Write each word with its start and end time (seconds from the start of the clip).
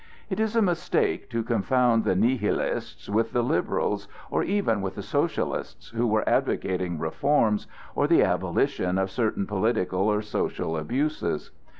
It 0.31 0.39
is 0.39 0.55
a 0.55 0.63
mistake 0.63 1.29
to 1.29 1.43
confound 1.43 2.05
the 2.05 2.15
Nihilists 2.15 3.07
with 3.07 3.33
the 3.33 3.43
Liberals 3.43 4.07
or 4.31 4.41
even 4.41 4.81
with 4.81 4.95
the 4.95 5.03
Socialists 5.03 5.89
who 5.89 6.11
are 6.15 6.27
advocating 6.27 6.97
reforms 6.97 7.67
or 7.93 8.07
the 8.07 8.23
abolition 8.23 8.97
of 8.97 9.11
certain 9.11 9.45
political 9.45 9.99
or 10.09 10.23
social 10.23 10.75
abuses. 10.75 11.51